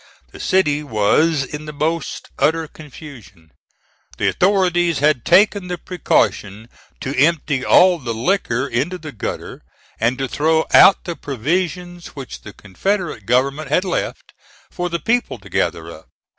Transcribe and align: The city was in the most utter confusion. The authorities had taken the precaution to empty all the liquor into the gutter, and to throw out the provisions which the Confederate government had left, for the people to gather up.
The 0.31 0.39
city 0.39 0.81
was 0.81 1.43
in 1.43 1.65
the 1.65 1.71
most 1.73 2.31
utter 2.39 2.67
confusion. 2.67 3.51
The 4.17 4.29
authorities 4.29 4.97
had 4.97 5.23
taken 5.23 5.67
the 5.67 5.77
precaution 5.77 6.69
to 7.01 7.15
empty 7.15 7.63
all 7.63 7.99
the 7.99 8.11
liquor 8.15 8.65
into 8.65 8.97
the 8.97 9.11
gutter, 9.11 9.61
and 9.99 10.17
to 10.17 10.27
throw 10.27 10.65
out 10.73 11.03
the 11.03 11.15
provisions 11.15 12.15
which 12.15 12.41
the 12.41 12.51
Confederate 12.51 13.27
government 13.27 13.69
had 13.69 13.85
left, 13.85 14.33
for 14.71 14.89
the 14.89 14.97
people 14.97 15.37
to 15.37 15.49
gather 15.49 15.91
up. 15.91 16.07